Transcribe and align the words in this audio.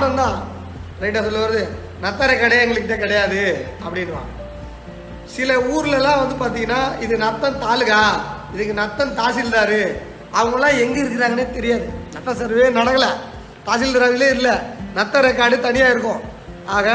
பிராமணன் 0.00 0.22
தான் 0.24 0.36
ரைட்டாக 1.00 1.22
சொல்ல 1.24 1.40
வருது 1.44 1.62
நத்தரை 2.04 2.34
கடை 2.36 2.56
எங்கள்கிட்ட 2.60 2.94
கிடையாது 3.02 3.40
அப்படின்வாங்க 3.84 4.30
சில 5.34 5.50
ஊர்லலாம் 5.72 6.20
வந்து 6.22 6.36
பார்த்தீங்கன்னா 6.42 6.80
இது 7.04 7.14
நத்தம் 7.24 7.58
தாலுகா 7.64 7.98
இதுக்கு 8.52 8.74
நத்தம் 8.80 9.12
தாசில்தாரு 9.18 9.80
அவங்களாம் 10.38 10.80
எங்கே 10.84 11.00
இருக்கிறாங்கன்னே 11.02 11.46
தெரியாது. 11.56 11.86
நத்த 12.14 12.34
சர்வே 12.40 12.64
நடக்கலை. 12.78 13.10
தாசில்தாராவிலே 13.66 14.28
இல்லை 14.36 14.54
நத்த 14.96 15.22
ரெக்கார்டு 15.26 15.56
தனியாக 15.66 15.92
இருக்கும். 15.94 16.22
ஆக 16.76 16.88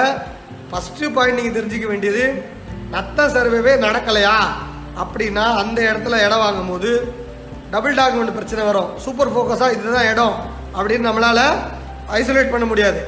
ஃபஸ்ட்டு 0.72 1.12
பாயிண்ட் 1.18 1.40
நீங்கள் 1.40 1.58
தெரிஞ்சிக்க 1.58 1.88
வேண்டியது 1.94 2.26
நத்த 2.96 3.28
சர்வேவே 3.36 3.76
நடக்கலையா? 3.86 4.36
அப்படின்னா 5.04 5.46
அந்த 5.62 5.80
இடத்துல 5.90 6.24
இடம் 6.26 6.44
வாங்கும் 6.46 6.74
போது 6.74 6.92
டபுள் 7.74 7.98
டாக்குமெண்ட் 8.02 8.38
பிரச்சனை 8.40 8.66
வரும். 8.72 8.92
சூப்பர் 9.06 9.34
ஃபோக்கஸாக 9.36 9.76
இதுதான் 9.78 10.12
இடம் 10.14 10.36
அப்படின்னு 10.78 11.10
நம்மளால் 11.10 11.46
ஐசோலேட் 12.20 12.54
பண்ண 12.54 12.66
முடியாது. 12.72 13.02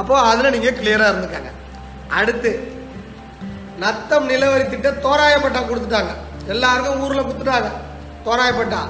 அப்போது 0.00 0.26
அதில் 0.30 0.54
நீங்கள் 0.54 0.78
கிளியராக 0.78 1.12
இருந்துக்காங்க. 1.12 1.50
அடுத்து 2.18 2.50
நத்தம் 3.82 4.26
நிலவரி 4.30 4.64
திட்டம் 4.72 5.02
தோராயப்பட்டா 5.06 5.60
கொடுத்துட்டாங்க. 5.68 6.12
எல்லாருக்கும் 6.54 7.02
ஊரில் 7.04 7.26
கொடுத்துட்டாங்க. 7.28 7.70
தோராயப்பட்டா 8.26 8.82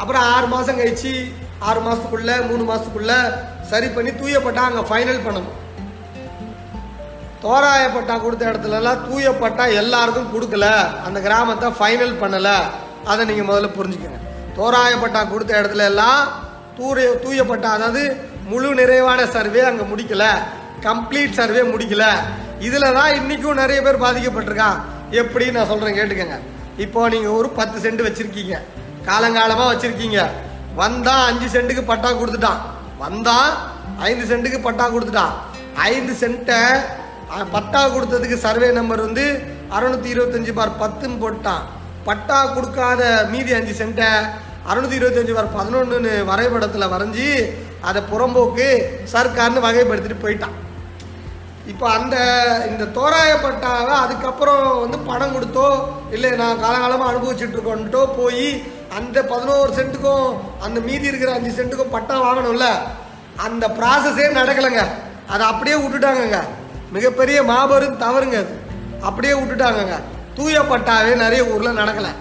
அப்புறம் 0.00 0.22
ஆறு 0.34 0.46
மாதம் 0.52 0.78
கழிச்சு 0.80 1.12
ஆறு 1.68 1.80
மாதத்துக்குள்ளே 1.80 2.36
மூணு 2.50 2.62
மாதத்துக்குள்ளே 2.68 3.18
சரி 3.70 3.88
பண்ணி 3.96 4.12
தூயப்பட்டா 4.20 4.62
அங்கே 4.68 4.84
ஃபைனல் 4.90 5.24
பண்ணணும். 5.26 5.58
தோராயப்பட்டா 7.44 8.14
கொடுத்த 8.22 8.50
இடத்துலலாம் 8.50 9.04
தூயப்பட்டா 9.08 9.64
எல்லாருக்கும் 9.82 10.32
கொடுக்கல. 10.34 10.66
அந்த 11.06 11.18
கிராமத்தை 11.20 11.68
ஃபைனல் 11.78 12.14
பண்ணலை. 12.22 12.56
அதை 13.10 13.22
நீங்கள் 13.30 13.48
முதல்ல 13.50 13.70
புரிஞ்சுக்கோங்க. 13.78 14.20
தோராயப்பட்டா 14.58 15.20
கொடுத்த 15.30 15.52
இடத்துல 15.60 15.84
எல்லாம் 15.92 16.20
தூய 16.76 17.08
தூயப்பட்டா 17.24 17.70
அதாவது 17.78 18.02
முழு 18.50 18.68
நிறைவான 18.80 19.20
சர்வே 19.34 19.60
அங்கே 19.70 19.84
முடிக்கல. 19.92 20.24
கம்ப்ளீட் 20.86 21.38
சர்வே 21.40 21.62
முடிக்கல. 21.72 22.04
இதில் 22.66 22.94
தான் 22.98 23.12
இன்றைக்கும் 23.18 23.60
நிறைய 23.62 23.78
பேர் 23.86 24.04
பாதிக்கப்பட்டிருக்கான் 24.04 24.78
எப்படி 25.20 25.44
நான் 25.56 25.70
சொல்கிறேன் 25.70 25.98
கேட்டுக்கங்க. 25.98 26.38
இப்போ 26.84 27.00
நீங்கள் 27.14 27.36
ஒரு 27.38 27.48
பத்து 27.58 27.78
சென்ட் 27.84 28.02
வச்சுருக்கீங்க. 28.06 28.56
காலங்காலமாக 29.08 29.68
வச்சுருக்கீங்க. 29.72 30.20
வந்தால் 30.80 31.24
அஞ்சு 31.30 31.48
சென்ட்டுக்கு 31.54 31.84
பட்டா 31.92 32.10
கொடுத்துட்டான். 32.20 32.60
வந்தால் 33.04 33.52
ஐந்து 34.10 34.24
சென்ட்டுக்கு 34.30 34.60
பட்டா 34.68 34.84
கொடுத்துட்டான். 34.94 35.34
ஐந்து 35.92 36.12
சென்ட்டை 36.22 36.60
பட்டா 37.56 37.82
கொடுத்ததுக்கு 37.94 38.36
சர்வே 38.46 38.68
நம்பர் 38.78 39.06
வந்து 39.06 39.24
அறுநூத்தி 39.76 40.08
இருபத்தஞ்சு 40.14 40.52
பார் 40.58 40.80
பத்துன்னு 40.82 41.18
போட்டான். 41.24 41.62
பட்டா 42.08 42.38
கொடுக்காத 42.54 43.02
மீதி 43.32 43.52
அஞ்சு 43.58 43.74
சென்ட்டை 43.80 44.08
அறுநூத்தி 44.70 44.98
இருபத்தஞ்சு 45.00 45.34
பார் 45.36 45.54
பதினொன்றுன்னு 45.58 46.12
வரைபடத்தில் 46.30 46.92
வரைஞ்சி 46.94 47.28
அதை 47.88 48.02
புறம்போக்கு 48.12 48.66
சர்க்கார்னு 49.12 49.66
வகைப்படுத்திட்டு 49.66 50.24
போயிட்டான். 50.24 50.56
இப்போ 51.72 51.86
அந்த 51.96 52.16
இந்த 52.70 52.84
தோராயப்பட்டாவை 52.98 53.94
அதுக்கப்புறம் 54.04 54.62
வந்து 54.80 54.98
பணம் 55.08 55.34
கொடுத்தோ 55.34 55.66
இல்லை 56.14 56.30
நான் 56.40 56.62
காலகாலமாக 56.62 57.10
அனுபவிச்சுட்டு 57.12 57.56
இருக்கோன்ட்டோ 57.56 58.02
போய் 58.16 58.46
அந்த 58.98 59.18
பதினோரு 59.32 59.70
சென்ட்டுக்கும் 59.78 60.26
அந்த 60.64 60.80
மீதி 60.80 61.06
இருக்கிற 61.10 61.32
அஞ்சு 61.32 61.52
சென்ட்டுக்கும் 61.58 61.94
பட்டா 61.96 62.16
வாங்கணும்ல 62.24 62.68
அந்த 63.46 63.64
ப்ராசஸே 63.78 64.26
நடக்கலைங்க. 64.40 64.82
அதை 65.32 65.46
அப்படியே 65.50 65.76
விட்டுட்டாங்கங்க. 65.76 66.40
மிகப்பெரிய 66.96 67.38
மாபெரும் 67.52 68.00
தவறுங்க 68.02 68.38
அது. 68.44 68.54
அப்படியே 69.08 69.32
விட்டுட்டாங்கங்க. 69.38 69.96
தூய 70.36 70.58
பட்டாவே 70.72 71.14
நிறைய 71.24 71.44
ஊரில் 71.52 71.78
நடக்கலை. 71.80 72.12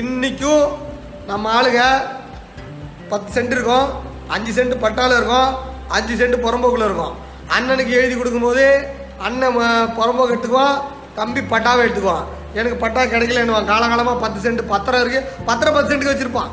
இன்றைக்கும் 0.00 0.66
நம்ம 1.30 1.62
ஆளுங்க 1.62 1.82
பத்து 3.08 3.28
சென்ட் 3.36 3.54
இருக்கும். 3.56 3.88
அஞ்சு 4.34 4.52
சென்ட் 4.56 4.82
பட்டால 4.84 5.12
இருக்கும். 5.18 5.50
அஞ்சு 5.96 6.14
சென்ட் 6.20 6.44
புறம்போக்குள்ள 6.44 6.86
இருக்கும். 6.88 7.14
அண்ணனுக்கு 7.56 7.92
எழுதி 8.00 8.16
கொடுக்கும்போது 8.16 8.64
அண்ணன் 9.26 9.58
புறம்போக்கு 9.98 10.34
எடுத்துக்குவான் 10.34 10.76
தம்பி 11.18 11.40
பட்டாவை 11.52 11.82
எடுத்துக்குவான். 11.84 12.26
எனக்கு 12.58 12.76
பட்டா 12.82 13.02
கிடைக்கலன்னுவான். 13.02 13.68
காலகாலமாக 13.70 14.20
பத்து 14.24 14.38
சென்ட் 14.44 14.62
பத்திரம் 14.72 15.00
இருக்கு. 15.04 15.20
பத்திரம் 15.48 15.74
பத்து 15.76 15.90
சென்ட்டுக்கு 15.90 16.14
வச்சிருப்பான். 16.14 16.50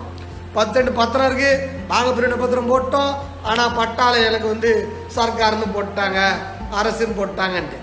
பத்து 0.58 0.74
சென்ட் 0.75 0.97
பத்திரம் 1.00 1.28
இருக்கு. 1.30 1.52
பாக 1.88 2.09
பிரிண்ட 2.09 2.38
பத்திரம் 2.44 2.72
போட்டோம். 2.72 3.13
ஆனால் 3.50 3.75
பட்டால 3.80 4.13
எனக்கு 4.30 4.47
வந்து 4.53 4.72
சர்க்காருன்னு 5.16 5.68
போட்டாங்க. 5.78 6.19
அரசுன்னு 6.80 7.19
போட்டாங்கன்ட்டு. 7.22 7.80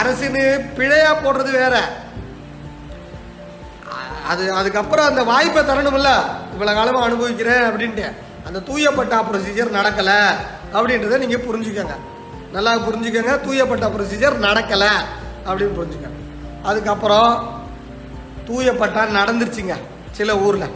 அரசுன்னு 0.00 0.42
பிழையா 0.78 1.12
போடுறது 1.24 1.52
வேற. 1.60 1.76
அது 4.30 4.44
அதுக்கப்புறம் 4.58 5.08
அந்த 5.10 5.22
வாய்ப்பை 5.30 5.62
தரணும்ல. 5.62 6.12
இவ்வளோ 6.54 6.72
காலமாக 6.78 7.08
அனுபவிக்கிறேன் 7.08 7.66
அப்படின்ட்டு. 7.70 8.06
அந்த 8.46 8.58
தூயப்பட்டா 8.68 9.18
ப்ரொசீஜர் 9.30 9.76
நடக்கலை 9.78 10.18
அப்படின்றத 10.76 11.18
நீங்கள் 11.24 11.44
புரிஞ்சுக்கோங்க. 11.46 11.96
நல்லா 12.56 12.72
புரிஞ்சுக்கோங்க 12.86 13.34
தூயப்பட்டா 13.46 13.88
ப்ரொசீஜர் 13.96 14.36
நடக்கலை 14.46 14.92
அப்படின்னு 15.48 15.76
புரிஞ்சுக்கோங்க. 15.78 16.18
அதுக்கப்புறம் 16.68 17.32
தூயப்பட்டா 18.48 19.02
நடந்துருச்சுங்க 19.18 19.76
சில 20.18 20.36
ஊரில். 20.46 20.68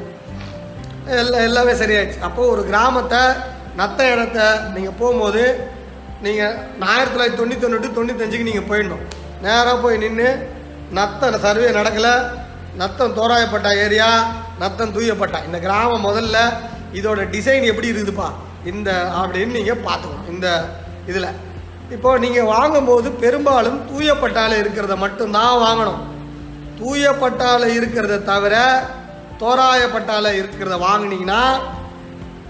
எல்லாம் 1.21 1.45
எல்லாமே 1.49 1.73
சரியாயிடுச்சு. 1.83 2.25
அப்போது 2.29 2.51
ஒரு 2.55 2.63
கிராமத்தை 2.71 3.21
நத்த 3.81 4.01
இடத்த 4.15 4.39
நீங்கள் 4.75 4.97
போகும்போது 5.01 5.43
நீங்கள் 6.25 6.55
ஆயிரத்தி 6.93 7.15
தொள்ளாயிரத்தி 7.15 7.41
தொண்ணூற்றி 7.41 7.65
தொண்ணூற்றி 7.65 7.91
தொண்ணூத்தஞ்சுக்கு 7.99 8.49
நீங்கள் 8.51 8.69
போயிடணும். 8.71 9.05
நேராக 9.45 9.77
போய் 9.85 10.03
நின்று 10.05 10.29
நத்தன் 10.99 11.43
சர்வே 11.45 11.69
நடக்கலை. 11.79 12.15
நத்தம் 12.81 13.15
தோராயப்பட்டா 13.19 13.71
ஏரியா 13.85 14.09
நத்தம் 14.63 14.95
தூயப்பட்டா. 14.97 15.39
இந்த 15.49 15.59
கிராமம் 15.67 16.07
முதல்ல 16.09 16.39
இதோட 16.93 17.21
டிசைன் 17.31 17.65
எப்படி 17.65 17.93
இருக்குதுப்பா? 17.93 18.33
இந்த 18.65 19.11
அப்படின்னு 19.17 19.47
நீங்கள் 19.47 19.77
பார்த்துக்கணும். 19.77 20.29
இந்த 20.29 20.69
இதில். 21.07 21.47
இப்போ 21.91 22.19
நீங்கள் 22.19 22.43
வாங்கும்போது 22.43 23.11
பெரும்பாலும் 23.11 23.81
தூயப்பட்டால் 23.87 24.63
இருக்கிறத 24.63 24.97
மட்டும்தான் 24.97 25.59
வாங்கணும். 25.59 25.99
தூயப்பட்டால் 26.81 27.67
இருக்கிறத 27.67 28.25
தவிர 28.25 28.85
தோராயப்பட்டால 29.39 30.27
இருக்கிறத 30.33 30.77
வாங்குனீங்கன்னா 30.77 31.59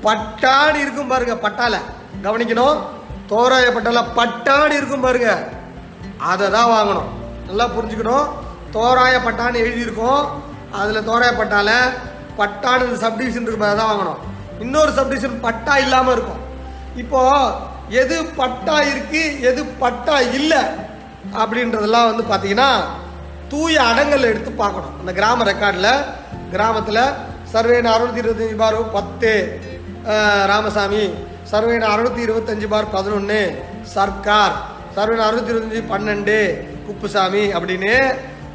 பட்டாடு 0.03 0.81
இருக்கும் 0.81 1.09
பாருங்க 1.09 1.49
பட்டால. 1.49 1.76
கவனிக்கணும். 2.22 2.81
தோராயப்பட்டால 3.28 4.05
பட்டாடு 4.15 4.76
இருக்கும் 4.76 5.00
பாருங்க. 5.00 5.49
அதை 6.19 6.50
தான் 6.50 6.70
வாங்கணும். 6.70 7.09
நல்லா 7.47 7.69
புரிஞ்சுக்கணும். 7.69 8.28
தோராயப்பட்டான்னு 8.72 9.62
எழுதியிருக்கோம். 9.66 10.26
அதில் 10.72 11.09
தோராயப்பட்டால 11.09 11.70
பட்டான 12.41 12.91
சப்டிவிஷன் 13.04 13.47
இருக்கும் 13.47 13.69
அதை 13.69 13.76
தான் 13.81 13.91
வாங்கணும். 13.93 14.21
இன்னொரு 14.65 14.93
சப்டிவிஷன் 14.99 15.37
பட்டா 15.47 15.75
இல்லாமல் 15.84 16.15
இருக்கும். 16.16 16.43
இப்போ 17.03 17.21
எது 18.03 18.16
பட்டா 18.41 18.76
இருக்கு 18.93 19.22
எது 19.50 19.60
பட்டா 19.82 20.16
இல்லை 20.38 20.62
அப்படின்றதெல்லாம் 21.41 22.09
வந்து 22.10 22.25
பார்த்தீங்கன்னா 22.31 22.71
தூய 23.53 23.75
அடங்கல் 23.91 24.31
எடுத்து 24.32 24.50
பார்க்கணும். 24.62 24.94
அந்த 25.00 25.12
கிராம 25.19 25.44
ரெக்கார்டில் 25.50 25.93
கிராமத்தில் 26.54 27.04
சர்வேன 27.53 27.91
அறுநூத்தி 27.94 28.22
இருபத்தஞ்சி 28.22 28.56
பார் 28.62 28.78
பத்து 28.97 29.32
ராமசாமி 30.50 31.05
சர்வேன 31.53 31.88
அறுநூத்தி 31.93 32.22
இருபத்தஞ்சு 32.26 32.66
பார் 32.72 32.93
பதினொன்று 32.97 33.41
சர்க்கார் 33.94 34.56
சர்வேன 34.97 35.25
அறுநூத்தி 35.28 35.53
இருபத்தஞ்சி 35.53 35.82
பன்னெண்டு 35.93 36.37
குப்புசாமி 36.87 37.44
அப்படின்னு 37.56 37.94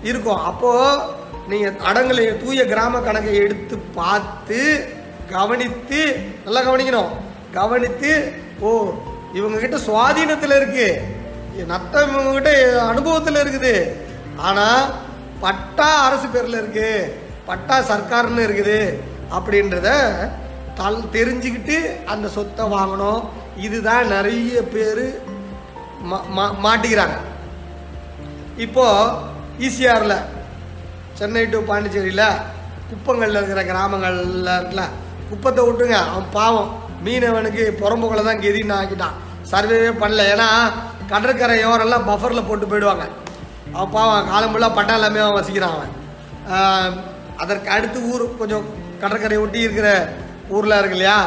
இருக்கும். 0.10 0.42
அப்போது 0.52 1.22
நீங்கள் 1.52 1.78
அடங்கலை 1.90 2.26
தூய 2.42 2.62
கிராம 2.72 3.00
கணக்கை 3.08 3.34
எடுத்து 3.46 3.76
பார்த்து 3.98 4.60
கவனித்து 5.34 6.02
நல்லா 6.46 6.62
கவனிக்கணும். 6.68 7.12
கவனித்து 7.58 8.12
ஓ 8.66 8.70
இவங்கக்கிட்ட 9.38 9.78
சுவாதீனத்தில் 9.88 10.56
இருக்கு. 10.60 10.88
நத்தம் 11.72 12.12
இவங்ககிட்ட 12.12 12.52
அனுபவத்தில் 12.92 13.42
இருக்குது. 13.44 13.74
ஆனால் 14.48 14.86
பட்டா 15.44 15.90
அரசு 16.06 16.28
பேரில் 16.36 16.60
இருக்கு. 16.62 16.90
பட்டா 17.50 17.78
சர்க்கார்னு 17.92 18.46
இருக்குது. 18.48 18.80
அப்படின்றத 19.38 19.90
தல் 20.80 21.02
தெரிஞ்சுக்கிட்டு 21.16 21.78
அந்த 22.14 22.28
சொத்தை 22.38 22.66
வாங்கணும். 22.76 23.22
இதுதான் 23.66 24.12
நிறைய 24.16 24.62
பேர் 24.76 25.06
மாட்டிக்கிறாங்க. 26.66 27.18
இப்போ 28.66 28.86
ஈசிஆரில் 29.66 30.18
சென்னை 31.20 31.44
டு 31.54 31.60
பாண்டிச்சேரியில் 31.70 32.28
குப்பங்களில் 32.90 33.40
இருக்கிற 33.40 33.62
கிராமங்களில் 33.72 34.50
இருக்கலாம் 34.58 34.94
குப்பத்தை 35.30 35.62
விட்டுங்க 35.68 35.98
அவன் 36.10 36.28
பாவம். 36.38 36.72
மீனவனுக்கு 37.06 37.64
புறம்புகளை 37.82 38.22
தான் 38.28 38.42
கெதின்னு 38.44 38.76
ஆக்கிட்டான். 38.80 39.16
சர்வேவே 39.52 39.92
பண்ணல. 40.02 40.26
ஏன்னா 40.34 40.48
கடற்கரை 41.12 41.56
யோரெல்லாம் 41.64 42.08
பஃபரில் 42.10 42.48
போட்டு 42.50 42.66
போயிடுவாங்க. 42.72 43.06
அவன் 43.76 43.94
பாவம். 43.98 44.28
காலம் 44.32 44.52
ஃபுல்லாக 44.54 44.78
பட்டா 44.78 44.94
எல்லாமே 45.00 45.24
அவன் 45.26 45.40
வசிக்கிறான் 45.40 45.76
அவன். 45.78 45.94
அதற்கு 47.44 47.70
அடுத்து 47.76 48.00
ஊர் 48.12 48.26
கொஞ்சம் 48.42 48.66
கடற்கரை 49.02 49.38
ஒட்டி 49.44 49.60
இருக்கிற 49.66 49.90
ஊரில் 50.56 50.80
இருக்கு 50.80 50.98
இல்லையா? 50.98 51.20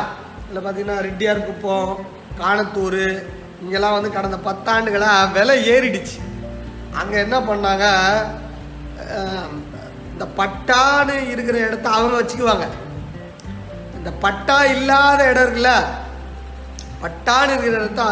இல்லை 0.48 0.60
பார்த்தீங்கன்னா 0.64 0.98
ரெட்டியார் 1.08 1.46
குப்பம் 1.48 1.92
காணத்தூர் 2.40 3.04
இங்கெல்லாம் 3.62 3.96
வந்து 3.96 4.10
கடந்த 4.16 4.38
பத்தாண்டுகளாக 4.48 5.30
விலை 5.36 5.56
ஏறிடுச்சு. 5.74 6.16
அங்கே 7.00 7.16
என்ன 7.26 7.36
பண்ணாங்க? 7.50 7.86
இந்த 10.16 10.26
பட்டான்னு 10.40 11.14
இருக்கிற 11.32 11.56
இடத்த 11.68 11.86
அவங்க 11.96 12.14
வச்சுக்குவாங்க. 12.20 12.66
இந்த 13.98 14.10
பட்டா 14.22 14.58
இல்லாத 14.74 15.20
இடம் 15.30 15.44
இருக்குல்ல 15.46 15.72
பட்டான்னு 17.02 17.52
இருக்கிற 17.54 17.80
இடத்த 17.80 18.04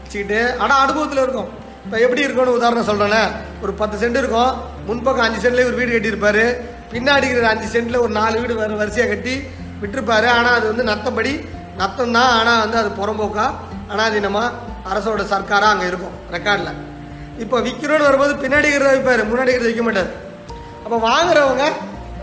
வச்சுக்கிட்டு 0.00 0.40
ஆனால் 0.62 0.80
அனுபவத்தில் 0.84 1.22
இருக்கும். 1.24 1.48
இப்போ 1.84 1.96
எப்படி 2.04 2.24
இருக்கும்னு 2.24 2.56
உதாரணம் 2.58 2.88
சொல்கிறேன்னே 2.88 3.22
ஒரு 3.64 3.72
பத்து 3.80 3.96
சென்ட் 4.02 4.18
இருக்கும். 4.22 4.52
முன்பக்கம் 4.88 5.26
அஞ்சு 5.26 5.40
சென்ட்லேயே 5.44 5.68
ஒரு 5.70 5.78
வீடு 5.80 5.94
கட்டியிருப்பாரு. 5.94 6.44
பின்னாடி 6.92 7.26
இருக்கிற 7.28 7.48
அஞ்சு 7.52 7.68
சென்ட்டில் 7.74 8.02
ஒரு 8.04 8.12
நாலு 8.18 8.36
வீடு 8.42 8.60
வர 8.60 8.76
வரிசையாக 8.82 9.10
கட்டி 9.12 9.34
விட்டுருப்பாரு. 9.80 10.28
ஆனால் 10.36 10.56
அது 10.58 10.66
வந்து 10.72 10.86
நத்தம்படி. 10.90 11.32
நத்தம் 11.80 12.14
தான் 12.18 12.30
ஆனால் 12.38 12.60
வந்து 12.64 12.78
அது 12.82 12.92
புறம்போக்கா. 13.00 13.46
அனாதீனமாக 13.94 14.52
அரசோட 14.90 15.24
சர்க்காராக 15.32 15.74
அங்கே 15.74 15.88
இருக்கும் 15.92 16.14
ரெக்கார்டில் 16.36 16.78
இப்போ 17.44 17.56
விற்கிறோன்னு 17.66 18.08
வரும்போது 18.08 18.34
பின்னாடி 18.44 18.70
இருக்கிறத 18.70 18.94
வைப்பார் 18.94 19.28
முன்னாடி 19.32 19.52
இருக்கிறத 19.52 19.70
வைக்க 19.72 19.84
மாட்டார். 19.88 20.12
அப்போ 20.86 20.96
வாங்குறவங்க 21.10 21.64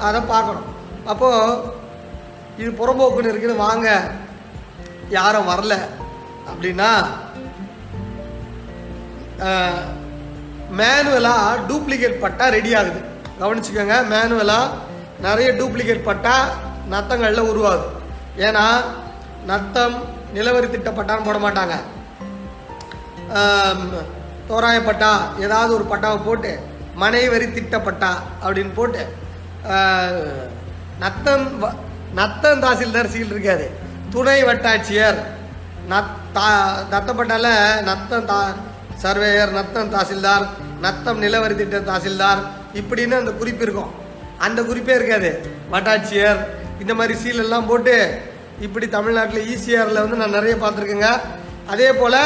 அதை 0.08 0.20
பார்க்கணும். 0.34 0.68
அப்போது 1.12 1.72
இது 2.62 2.70
புறம்போக்குன்னு 2.80 3.32
இருக்குது 3.32 3.56
வாங்க. 3.64 3.88
யாரும் 5.16 5.50
வரல 5.52 5.74
அப்படின்னா 6.52 6.90
மேனுவலாக 10.80 11.60
டூப்ளிகேட் 11.70 12.22
பட்டா 12.24 12.46
ரெடி 12.58 12.72
ஆகுது. 12.80 13.00
கவனிச்சுக்கோங்க 13.42 13.98
மேனுவலாக 14.14 14.76
நிறைய 15.26 15.50
டூப்ளிகேட் 15.60 16.08
பட்டா 16.10 16.36
நத்தங்களில் 16.94 17.50
உருவாகுது. 17.52 17.88
ஏன்னா 18.48 18.66
நத்தம் 19.52 19.96
நிலவரி 20.38 20.68
திட்ட 20.70 20.90
பட்டான்னு 20.98 21.28
போட 21.28 21.40
மாட்டாங்க. 21.46 21.76
தோராயப்பட்டா 24.50 25.12
ஏதாவது 25.46 25.72
ஒரு 25.80 25.86
பட்டாவை 25.92 26.20
போட்டு 26.28 26.52
மனைவரி 26.94 27.46
திட்டப்பட்டா 27.46 28.12
அப்படின்னு 28.44 28.74
போட்டு 28.74 29.02
நத்தம் 31.00 31.64
வ- 31.64 31.76
நத்தம் 32.14 32.62
தாசில்தார் 32.62 33.08
சீல் 33.08 33.32
இருக்காது 33.32 33.66
துணை 34.10 34.44
வட்டாட்சியர் 34.44 35.20
நத் 35.90 36.12
தா 36.34 36.50
நத்தப்பட்டால 36.92 37.48
நத்தம் 37.82 38.26
தா 38.26 38.40
சர்வேயர் 39.04 39.52
நத்தம் 39.52 39.94
தாசில்தார் 39.94 40.46
நத்தம் 40.80 41.22
நிலவரி 41.22 41.56
திட்ட 41.56 41.80
தாசில்தார் 41.80 42.42
இப்படின்னு 42.74 43.18
அந்த 43.18 43.32
குறிப்பு 43.32 43.64
இருக்கும். 43.64 43.92
அந்த 44.38 44.62
குறிப்பே 44.62 44.96
இருக்காது. 44.96 45.30
வட்டாட்சியர் 45.72 46.40
இந்த 46.80 46.94
மாதிரி 46.94 47.20
சீல் 47.20 47.38
எல்லாம் 47.38 47.66
போட்டு 47.66 47.96
இப்படி 48.60 48.88
தமிழ்நாட்டில் 48.88 49.48
ஈசிஆரில் 49.48 50.02
வந்து 50.02 50.16
நான் 50.16 50.30
நிறைய 50.30 50.56
பார்த்துருக்கேங்க. 50.56 51.10
அதே 51.68 51.92
போல் 51.92 52.20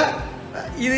இது 0.78 0.98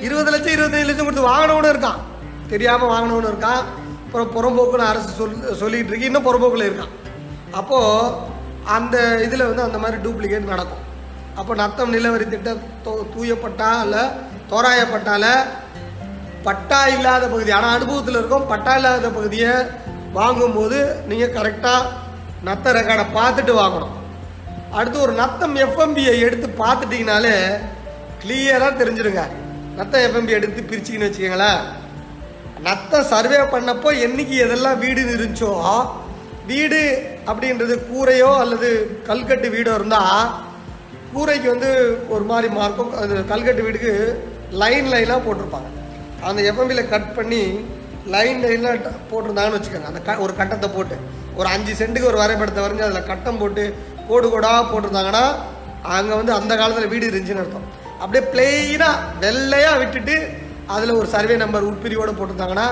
இருபது 0.00 0.30
லட்சம் 0.30 0.54
இருபத்தஞ்சு 0.54 0.86
லட்சம் 0.86 1.04
கொடுத்து 1.04 1.28
வாங்கினவனும் 1.28 1.72
இருக்கான். 1.74 2.00
தெரியாமல் 2.48 2.88
வாங்கினவனும் 2.88 3.26
இருக்கான் 3.26 3.64
அப்புறம் 4.06 4.34
புறம்போக்குன்னு 4.34 4.86
அரசு 4.86 5.08
சொல் 5.08 5.70
சொல்லிகிட்டு 5.70 5.86
இருக்கு. 5.86 6.00
இன்னும் 6.00 6.26
புறம்போக்கில் 6.26 6.64
இருக்கான் 6.64 6.88
அப்போது 7.50 8.16
அந்த 8.64 9.22
இதில் 9.22 9.44
வந்து 9.44 9.62
அந்த 9.62 9.78
மாதிரி 9.78 10.08
டூப்ளிகேட் 10.08 10.44
நடக்கும். 10.44 10.84
அப்போ 11.34 11.54
நத்தம் 11.54 11.94
நிலவரி 11.94 12.28
திட்டம் 12.28 12.60
தூ- 12.84 13.06
தூயப்பட்டா 13.16 13.82
இல்லை 13.82 14.04
தோராயப்பட்டால 14.50 15.26
பட்டா 16.42 16.86
இல்லாத 16.86 17.28
பகுதி 17.28 17.50
ஆனால் 17.50 17.74
அனுபவத்தில் 17.74 18.14
இருக்கும். 18.14 18.46
பட்டா 18.46 18.74
இல்லாத 18.74 19.08
பகுதியை 19.08 19.52
வாங்கும்போது 20.12 20.96
நீங்கள் 21.08 21.32
கரெக்டாக 21.32 21.82
நத்த 22.44 22.68
ரெக்கார்டை 22.68 23.06
பார்த்துட்டு 23.14 23.56
வாங்கணும். 23.56 23.94
அடுத்து 24.72 25.00
ஒரு 25.00 25.12
நத்தம் 25.12 25.56
எஃப்எம்பியை 25.56 26.18
எடுத்து 26.18 26.46
பார்த்துட்டிங்கனாலே 26.46 27.58
கிளியராக 28.24 28.76
தெரிஞ்சிடுங்க. 28.76 29.22
நத்தம் 29.76 30.00
எஃப்எம்பி 30.00 30.28
எடுத்து 30.28 30.62
பிரிச்சிக்கின்னு 30.62 31.00
வச்சுக்கோங்களேன். 31.00 31.60
நத்தை 32.64 32.98
சர்வே 33.12 33.38
பண்ணப்போ 33.54 33.90
என்னைக்கு 34.06 34.34
எதெல்லாம் 34.44 34.82
வீடு 34.84 35.00
இருந்துச்சோ 35.06 35.52
வீடு 36.50 36.80
அப்படின்றது 37.30 37.74
கூரையோ 37.90 38.30
அல்லது 38.42 38.68
கல்கட்டு 39.08 39.48
வீடோ 39.54 39.72
இருந்தால் 39.78 40.28
கூரைக்கு 41.14 41.48
வந்து 41.52 41.70
ஒரு 42.14 42.24
மாதிரி 42.30 42.48
மார்க்கும் 42.58 42.92
அது 43.02 43.14
கல்கட்டு 43.32 43.62
வீடுக்கு 43.66 43.92
லைன் 44.62 44.88
லைனாக 44.92 45.20
போட்டிருப்பாங்க. 45.26 45.68
அந்த 46.28 46.40
எஃப்எம்பியில் 46.50 46.90
கட் 46.92 47.10
பண்ணி 47.16 47.42
லைன் 48.14 48.40
லைனாக 48.44 48.92
போட்டிருந்தாங்கன்னு 49.10 49.58
வச்சுக்கோங்க. 49.58 49.90
அந்த 49.92 50.00
க 50.08 50.18
ஒரு 50.24 50.32
கட்டத்தை 50.40 50.68
போட்டு 50.76 50.96
ஒரு 51.38 51.48
அஞ்சு 51.54 51.72
சென்ட்டுக்கு 51.80 52.10
ஒரு 52.12 52.20
வரைபடத்தை 52.22 52.62
வரைஞ்சி 52.64 52.86
அதில் 52.88 53.08
கட்டம் 53.10 53.40
போட்டு 53.42 53.64
கோடு 54.08 54.26
கோடாக 54.34 54.62
போட்டிருந்தாங்கன்னா 54.72 55.24
அங்கே 55.96 56.14
வந்து 56.20 56.32
அந்த 56.38 56.52
காலத்தில் 56.56 56.92
வீடு 56.94 57.08
இருந்துச்சுன்னு 57.10 57.44
அர்த்தம். 57.44 57.66
அப்படியே 58.02 58.24
பிளெயினாக 58.32 59.02
வெள்ளையாக 59.24 59.80
விட்டுட்டு 59.82 60.16
அதில் 60.74 60.98
ஒரு 61.00 61.08
சர்வே 61.14 61.36
நம்பர் 61.42 61.68
உட்பிரிவோடு 61.70 62.12
போட்டிருந்தாங்கன்னா 62.18 62.68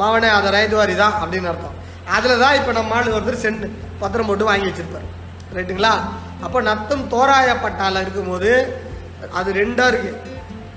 மாவனே 0.00 0.28
அதை 0.36 0.48
ரைதுவாரி 0.56 0.94
தான் 1.02 1.16
அப்படின்னு 1.22 1.50
அர்த்தம். 1.52 1.76
அதில் 2.16 2.42
தான் 2.44 2.56
இப்போ 2.60 2.72
நம்ம 2.78 2.94
ஆள் 2.98 3.14
ஒருத்தர் 3.16 3.42
சென்ட் 3.44 3.64
பத்திரம் 4.00 4.28
போட்டு 4.30 4.48
வாங்கி 4.50 4.68
வச்சுருப்பார். 4.68 5.08
ரைட்டுங்களா? 5.56 5.92
அப்போ 6.44 6.58
நத்தம் 6.70 7.04
தோராயப்பட்டால 7.14 8.00
இருக்கும்போது 8.04 8.52
அது 9.38 9.50
ரெண்டாக 9.60 9.90
இருக்குது 9.92 10.20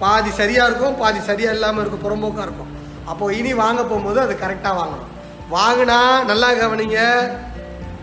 பாதி 0.02 0.32
சரியாக 0.40 0.68
இருக்கும் 0.70 0.98
பாதி 1.02 1.20
சரியாக 1.30 1.56
இல்லாமல் 1.58 1.82
இருக்கும் 1.84 2.06
புறம்போக்காக 2.06 2.46
இருக்கும். 2.48 2.72
அப்போது 3.12 3.38
இனி 3.40 3.52
வாங்க 3.64 3.82
போகும்போது 3.84 4.20
அது 4.26 4.34
கரெக்டாக 4.44 4.80
வாங்கணும். 4.82 5.12
வாங்கினா 5.56 6.00
நல்லா 6.32 6.50
கவனிங்க. 6.62 7.00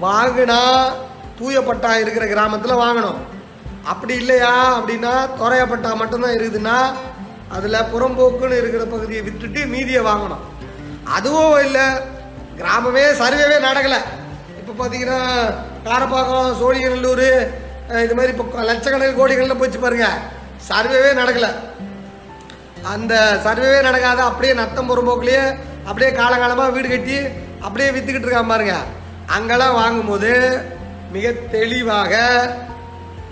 வாங்கினா 0.06 0.60
தூயப்பட்டா 1.38 1.92
இருக்கிற 2.02 2.24
கிராமத்தில் 2.32 2.82
வாங்கணும். 2.84 3.20
அப்படி 3.92 4.14
இல்லையா 4.22 4.52
அப்படின்னா 4.78 5.12
துறையப்பட்டா 5.40 5.90
மட்டும்தான் 6.02 6.36
இருக்குதுன்னா 6.36 6.76
அதில் 7.56 7.88
புறம்போக்குன்னு 7.92 8.60
இருக்கிற 8.60 8.84
பகுதியை 8.94 9.22
விட்டுட்டு 9.26 9.60
மீதியை 9.74 10.02
வாங்கணும். 10.08 10.44
அதுவும் 11.16 11.58
இல்லை 11.66 11.86
கிராமமே 12.60 13.04
சர்வேவே 13.20 13.58
நடக்கலை. 13.68 14.00
இப்போ 14.60 14.72
பார்த்தீங்கன்னா 14.80 15.20
காரப்பாக்கம் 15.86 16.56
சோழிங்கநல்லூர் 16.60 17.28
இது 18.04 18.14
மாதிரி 18.18 18.32
இப்போ 18.34 18.64
லட்சக்கணக்கு 18.70 19.18
கோடிகளில் 19.20 19.60
போச்சு 19.60 19.78
பாருங்கள் 19.84 20.20
சர்வேவே 20.68 21.10
நடக்கலை. 21.20 21.50
அந்த 22.92 23.14
சர்வேவே 23.46 23.80
நடக்காத 23.88 24.20
அப்படியே 24.30 24.54
நத்தம் 24.60 24.90
புறம்போக்குலேயே 24.90 25.44
அப்படியே 25.88 26.10
காலகாலமாக 26.20 26.74
வீடு 26.76 26.88
கட்டி 26.92 27.18
அப்படியே 27.66 27.88
விற்றுக்கிட்டு 27.94 28.28
இருக்கான் 28.28 28.52
பாருங்க. 28.52 28.76
அங்கெல்லாம் 29.36 29.78
வாங்கும்போது 29.82 30.32
மிக 31.14 31.32
தெளிவாக 31.54 32.14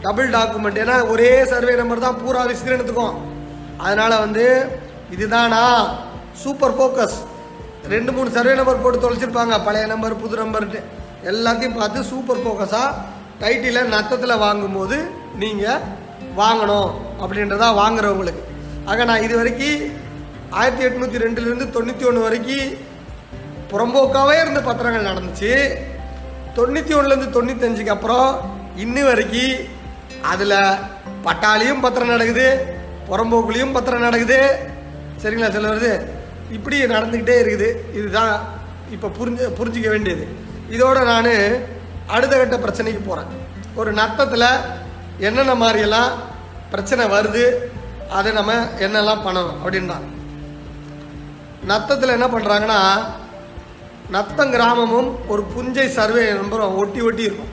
டபுள் 0.05 0.33
டாக்குமெண்ட் 0.37 0.81
ஏன்னா 0.85 0.97
ஒரே 1.13 1.33
சர்வே 1.53 1.75
நம்பர் 1.81 2.07
தான் 2.07 2.21
பூரா 2.23 2.43
விஸ்தீரணத்துக்கும். 2.51 3.17
அதனால் 3.85 4.23
வந்து 4.25 4.45
இதுதானா? 5.15 5.63
சூப்பர் 6.43 6.75
ஃபோக்கஸ் 6.77 7.17
ரெண்டு 7.93 8.11
மூணு 8.17 8.29
சர்வே 8.37 8.53
நம்பர் 8.59 8.83
போட்டு 8.83 8.99
தொலைச்சிருப்பாங்க. 9.05 9.55
பழைய 9.67 9.87
நம்பர் 9.93 10.21
புது 10.23 10.37
நம்பர்ட்டு 10.43 10.81
எல்லாத்தையும் 11.31 11.79
பார்த்து 11.81 12.09
சூப்பர் 12.13 12.43
ஃபோக்கஸாக 12.43 12.89
டைட்டில் 13.43 13.91
நத்தத்தில் 13.95 14.43
வாங்கும்போது 14.45 14.97
நீங்கள் 15.43 15.83
வாங்கணும் 16.41 16.91
அப்படின்றதா 17.23 17.69
வாங்குறவங்களுக்கு. 17.83 18.43
ஆக 18.91 19.05
நான் 19.11 19.25
இது 19.27 19.35
வரைக்கும் 19.41 19.83
ஆயிரத்தி 20.61 20.85
எட்நூற்றி 20.87 21.23
ரெண்டுலேருந்து 21.25 21.67
தொண்ணூற்றி 21.77 22.05
ஒன்று 22.11 22.27
வரைக்கும் 22.27 22.73
புறம்போக்காவே 23.71 24.37
இருந்த 24.43 24.61
பத்திரங்கள் 24.69 25.09
நடந்துச்சு. 25.11 25.53
தொண்ணூற்றி 26.57 26.93
ஒன்றுலேருந்து 26.97 27.35
தொண்ணூத்தஞ்சுக்கு 27.37 27.95
அப்புறம் 27.97 28.31
இன்னி 28.85 29.03
வரைக்கும் 29.09 29.61
அதில் 30.33 30.59
பட்டாளியும் 31.27 31.83
பத்திரம் 31.85 32.15
நடக்குது. 32.15 32.49
புறம்போக்குலேயும் 33.09 33.75
பத்திரம் 33.77 34.07
நடக்குது. 34.07 34.41
சரிங்களா 35.23 35.51
சில 35.51 35.69
வருது? 35.69 35.93
இப்படி 36.57 36.85
நடந்துக்கிட்டே 36.85 37.37
இருக்குது. 37.45 37.69
இதுதான் 37.99 38.35
இப்போ 38.91 39.09
புரிஞ்சு 39.19 39.45
புரிஞ்சிக்க 39.59 39.89
வேண்டியது. 39.89 40.25
இதோடு 40.71 41.01
நான் 41.05 41.33
அடுத்த 42.07 42.33
கட்ட 42.37 42.57
பிரச்சனைக்கு 42.57 43.03
போகிறேன் 43.07 43.31
ஒரு 43.75 43.93
நத்தத்தில் 43.93 44.49
என்னென்ன 45.19 45.55
மாதிரியெல்லாம் 45.55 46.11
பிரச்சனை 46.71 47.05
வருது 47.05 47.45
அதை 48.19 48.33
நம்ம 48.33 48.55
என்னெல்லாம் 48.85 49.25
பண்ணணும் 49.27 49.61
அப்படின்றாங்க. 49.65 50.09
நத்தத்தில் 51.67 52.15
என்ன 52.17 52.27
பண்ணுறாங்கன்னா 52.27 52.79
நத்தம் 54.11 54.53
கிராமமும் 54.53 55.11
ஒரு 55.29 55.43
புஞ்சை 55.55 55.87
சர்வே 55.89 56.25
நம்பரும் 56.31 56.77
ஒட்டி 56.77 57.01
ஒட்டி 57.01 57.23
இருக்கும். 57.23 57.53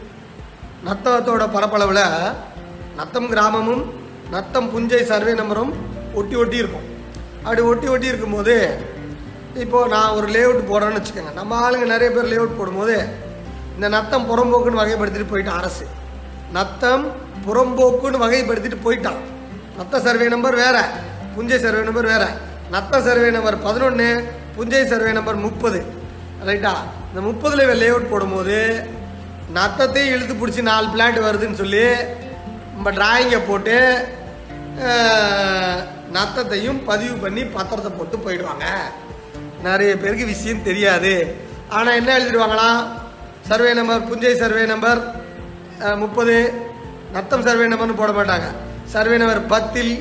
நத்தத்தோட 0.87 1.43
பரப்பளவில் 1.55 2.05
நத்தம் 2.95 3.29
கிராமமும் 3.31 3.83
நத்தம் 4.33 4.69
புஞ்சை 4.73 5.01
சர்வே 5.11 5.33
நம்பரும் 5.39 5.71
ஒட்டி 6.19 6.35
ஒட்டி 6.41 6.57
இருக்கும். 6.63 6.87
அப்படி 7.43 7.61
ஒட்டி 7.71 7.87
ஒட்டி 7.93 8.11
இருக்கும்போது 8.11 8.55
இப்போது 9.63 9.91
நான் 9.93 10.15
ஒரு 10.17 10.27
லேஅவுட் 10.35 10.69
போடுறேன்னு 10.71 10.99
வச்சுக்கோங்க. 10.99 11.33
நம்ம 11.39 11.51
ஆளுங்க 11.65 11.85
நிறைய 11.93 12.09
பேர் 12.15 12.31
லேஅவுட் 12.33 12.59
போடும்போது 12.59 12.95
இந்த 13.75 13.87
நத்தம் 13.95 14.27
புறம்போக்குன்னு 14.29 14.81
வகைப்படுத்திட்டு 14.81 15.31
போயிட்டான் 15.33 15.59
அரசு. 15.61 15.85
நத்தம் 16.57 17.05
புறம்போக்குன்னு 17.45 18.23
வகைப்படுத்திட்டு 18.25 18.79
போயிட்டான். 18.85 19.19
நத்த 19.79 20.01
சர்வே 20.05 20.27
நம்பர் 20.35 20.59
வேறு 20.63 20.83
புஞ்சை 21.35 21.57
சர்வே 21.65 21.83
நம்பர் 21.89 22.11
வேறு. 22.13 22.29
நத்த 22.75 23.01
சர்வே 23.07 23.29
நம்பர் 23.37 23.57
பதினொன்று 23.67 24.07
புஞ்சை 24.57 24.83
சர்வே 24.93 25.11
நம்பர் 25.17 25.43
முப்பது. 25.47 25.79
ரைட்டா 26.47 26.73
இந்த 27.09 27.21
முப்பதில் 27.27 27.61
லே 27.69 27.75
லேஅவுட் 27.83 28.11
போடும்போது 28.13 28.57
நத்தத்தையும் 29.57 30.13
இழுத்து 30.15 30.33
பிடிச்சி 30.41 30.61
நாலு 30.71 30.87
பிளாட் 30.95 31.19
வருதுன்னு 31.27 31.61
சொல்லி 31.61 31.85
நம்ம 32.79 32.91
டிராயிங்கை 32.97 33.39
போட்டு 33.47 33.77
நத்தத்தையும் 36.17 36.77
பதிவு 36.89 37.15
பண்ணி 37.23 37.41
பத்திரத்தை 37.55 37.89
போட்டு 37.95 38.17
போயிடுவாங்க. 38.25 38.65
நிறைய 39.65 39.89
பேருக்கு 40.03 40.25
விஷயம் 40.29 40.63
தெரியாது. 40.67 41.11
ஆனால் 41.77 41.97
என்ன 41.99 42.13
எழுதிடுவாங்களாம் 42.19 42.79
சர்வே 43.49 43.71
நம்பர் 43.79 44.05
புஞ்சை 44.09 44.31
சர்வே 44.43 44.63
நம்பர் 44.71 45.01
முப்பது. 46.03 46.37
நத்தம் 47.15 47.45
சர்வே 47.47 47.65
நம்பர்னு 47.73 47.99
போட 48.01 48.11
மாட்டாங்க. 48.19 48.47
சர்வே 48.93 49.17
நம்பர் 49.23 49.41
பத்தில் 49.53 49.93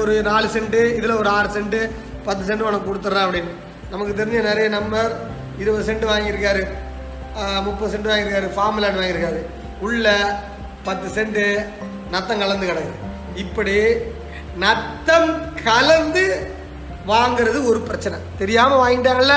ஒரு 0.00 0.14
நாலு 0.30 0.50
சென்ட்டு 0.56 0.82
இதில் 0.98 1.18
ஒரு 1.22 1.30
ஆறு 1.36 1.50
சென்ட்டு 1.56 1.80
பத்து 2.26 2.44
சென்ட் 2.48 2.66
உனக்கு 2.70 2.88
கொடுத்துட்றேன் 2.90 3.26
அப்படின்னு. 3.28 3.54
நமக்கு 3.94 4.18
தெரிஞ்ச 4.20 4.42
நிறைய 4.50 4.66
நம்பர் 4.78 5.14
இருபது 5.62 5.86
சென்ட் 5.90 6.10
வாங்கியிருக்காரு. 6.12 6.64
முப்பது 7.68 7.92
சென்ட் 7.94 8.10
வாங்கியிருக்காரு 8.12 8.50
ஃபார்ம் 8.58 8.82
லேண்ட் 8.84 9.00
வாங்கியிருக்காரு. 9.02 9.42
உள்ள 9.88 10.12
பத்து 10.88 11.08
சென்ட்டு 11.16 11.44
நத்தம் 12.14 12.42
கலந்து 12.42 12.68
கிடக்குது 12.70 12.98
இப்படி 13.42 13.76
நத்தம் 14.64 15.30
கலந்து 15.68 16.24
வாங்கிறது 17.10 17.58
ஒரு 17.70 17.80
பிரச்சனை. 17.88 18.18
தெரியாமல் 18.40 18.82
வாங்கிட்டாங்கல்ல 18.82 19.36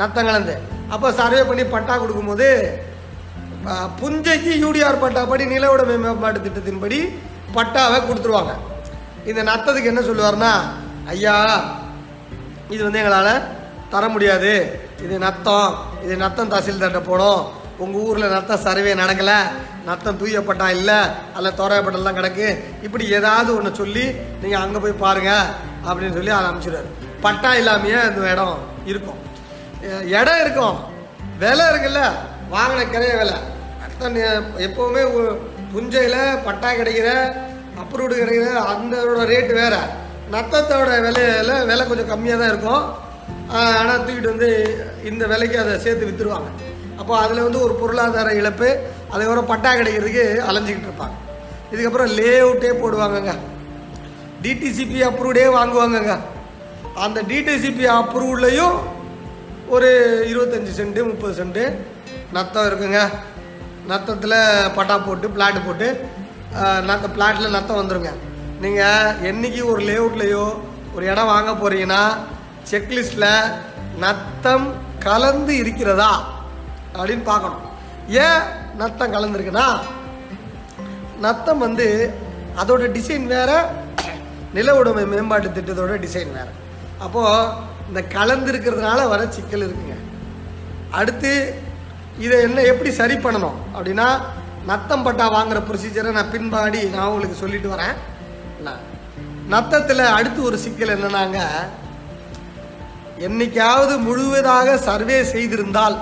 நத்தம் 0.00 0.28
கலந்து. 0.28 0.54
அப்போ 0.94 1.08
சர்வே 1.18 1.42
பண்ணி 1.48 1.64
பட்டா 1.74 1.94
கொடுக்கும்போது 1.96 2.48
புஞ்சைக்கு 4.00 4.52
யூடிஆர் 4.64 5.02
பட்டா 5.04 5.22
படி 5.30 5.44
நில 5.52 5.70
மேம்பாட்டு 5.90 6.44
திட்டத்தின்படி 6.46 6.98
பட்டாவை 7.56 7.98
கொடுத்துருவாங்க. 8.00 8.54
இந்த 9.30 9.40
நத்தத்துக்கு 9.50 9.92
என்ன 9.92 10.02
சொல்லுவார்னா 10.08 10.52
ஐயா 11.12 11.36
இது 12.74 12.82
வந்து 12.86 13.00
எங்களால் 13.02 13.44
தர 13.92 14.04
முடியாது. 14.14 14.52
இது 15.04 15.14
நத்தம். 15.24 15.70
இது 16.04 16.14
நத்தம் 16.22 16.50
தஹசீல்தார்கிட்ட 16.52 17.02
போடும் 17.10 17.42
உங்கள் 17.84 18.04
ஊரில் 18.08 18.32
நத்தம் 18.34 18.62
சர்வே 18.66 18.92
நடக்கலை 19.00 19.38
நத்தம் 19.88 20.18
தூய 20.20 20.38
பட்டா 20.48 20.68
இல்லை 20.78 20.98
அதில் 21.34 21.56
தோராய 21.60 21.80
கிடக்கு. 22.18 22.48
இப்படி 22.86 23.04
ஏதாவது 23.18 23.50
ஒன்று 23.56 23.70
சொல்லி 23.80 24.04
நீங்கள் 24.42 24.62
அங்கே 24.64 24.78
போய் 24.84 25.02
பாருங்க 25.04 25.32
அப்படின்னு 25.88 26.16
சொல்லி 26.18 26.32
அதை 26.36 26.46
அனுப்பிச்சிடுவாரு. 26.48 26.90
பட்டா 27.24 27.50
இல்லாமையே 27.60 27.98
அந்த 28.08 28.32
இடம் 28.32 28.58
இருக்கும். 28.92 29.20
இடம் 30.18 30.40
இருக்கும். 30.44 30.76
விலை 31.42 31.64
இருக்குல்ல 31.72 32.02
வாங்கின 32.54 32.84
கிரைய 32.94 33.14
விலை. 33.20 33.38
நத்தம் 33.80 34.18
எப்போவுமே 34.66 35.02
புஞ்சையில் 35.72 36.20
பட்டா 36.46 36.68
கிடைக்கிற 36.80 37.08
அப்ரூவ்டு 37.82 38.14
கிடைக்கிற 38.20 38.52
அந்தோட 38.72 39.24
ரேட்டு 39.32 39.54
வேறு. 39.60 39.82
நத்தத்தோட 40.34 40.90
விலையில 41.04 41.52
விலை 41.68 41.84
கொஞ்சம் 41.90 42.10
கம்மியாக 42.12 42.38
தான் 42.40 42.52
இருக்கும் 42.54 42.84
ஆனால் 43.58 44.02
தூக்கிட்டு 44.06 44.32
வந்து 44.32 44.50
இந்த 45.10 45.24
விலைக்கு 45.32 45.56
அதை 45.62 45.74
சேர்த்து 45.84 46.08
விற்றுருவாங்க 46.08 46.50
அப்போ 47.00 47.12
அதில் 47.24 47.44
வந்து 47.46 47.60
ஒரு 47.66 47.74
பொருளாதார 47.80 48.28
இழப்பு 48.40 48.68
அதுக்கப்புறம் 49.12 49.50
பட்டா 49.52 49.70
கிடைக்கிறதுக்கு 49.78 50.24
அலைஞ்சிக்கிட்டு 50.48 50.90
இருப்பாங்க. 50.90 51.16
இதுக்கப்புறம் 51.72 52.12
லே 52.18 52.30
அவுட்டே 52.44 52.70
போடுவாங்கங்க 52.82 53.34
டிடிசிபி 54.44 55.00
அப்ரூவ்டே 55.08 55.46
வாங்குவாங்கங்க. 55.56 56.14
அந்த 57.04 57.18
டிடிசிபி 57.30 57.84
அப்ரூவ்லையும் 57.98 58.76
ஒரு 59.74 59.88
இருபத்தஞ்சி 60.30 60.72
சென்ட்டு 60.78 61.08
முப்பது 61.10 61.34
சென்ட்டு 61.40 61.64
நத்தம் 62.36 62.68
இருக்குங்க. 62.68 63.00
நத்தத்தில் 63.90 64.38
பட்டா 64.76 64.96
போட்டு 65.06 65.26
பிளாட் 65.34 65.66
போட்டு 65.66 65.88
நத்த 66.88 67.06
பிளாட்டில் 67.16 67.54
நத்தம் 67.56 67.80
வந்துடுங்க 67.80 68.10
நீங்கள் 68.64 69.14
என்னைக்கு 69.30 69.62
ஒரு 69.72 69.80
லேஅவுட்லேயோ 69.88 70.44
ஒரு 70.94 71.04
இடம் 71.12 71.30
வாங்க 71.32 71.50
போகிறீங்கன்னா 71.52 72.02
செக்லிஸ்ட்டில் 72.70 73.30
நத்தம் 74.04 74.66
கலந்து 75.06 75.52
இருக்கிறதா? 75.62 76.10
அப்படின்னு 76.98 77.24
பார்க்கணும். 77.32 77.64
ஏன் 78.24 78.42
நத்தம் 78.80 79.14
கலந்துருக்குன்னா 79.14 79.66
நத்தம் 81.24 81.62
வந்து 81.66 81.86
அதோட 82.60 82.84
டிசைன் 82.96 83.26
வேற 83.34 83.50
நில 84.56 84.74
உடைமை 84.78 85.04
மேம்பாட்டு 85.12 85.48
திட்டத்தோட 85.56 85.94
டிசைன் 86.04 86.30
வேற. 86.38 86.48
அப்போது 87.04 87.50
இந்த 87.88 88.00
கலந்துருக்கிறதுனால 88.16 89.00
வர 89.12 89.22
சிக்கல் 89.36 89.64
இருக்குங்க. 89.66 89.96
அடுத்து 90.98 91.32
இதை 92.24 92.36
என்ன 92.46 92.60
எப்படி 92.72 92.90
சரி 93.00 93.16
பண்ணணும்? 93.24 93.58
அப்படின்னா 93.76 94.06
நத்தம் 94.70 95.04
பட்டா 95.06 95.26
வாங்குற 95.34 95.58
ப்ரொசீஜரை 95.68 96.10
நான் 96.16 96.32
பின்பாடி 96.32 96.80
நான் 96.94 97.08
உங்களுக்கு 97.10 97.42
சொல்லிட்டு 97.42 97.68
வரேன். 97.74 97.96
நான் 98.66 98.82
நத்தத்தில் 99.52 100.04
அடுத்து 100.16 100.40
ஒரு 100.48 100.56
சிக்கல் 100.64 100.94
என்னன்னாங்க 100.96 101.38
என்னைக்காவது 103.26 103.94
முழுவதாக 104.06 104.76
சர்வே 104.88 105.18
செய்திருந்தால் 105.34 105.96